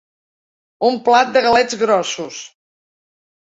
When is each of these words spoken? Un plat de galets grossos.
Un 0.89 0.97
plat 1.11 1.31
de 1.37 1.45
galets 1.49 1.79
grossos. 1.85 2.43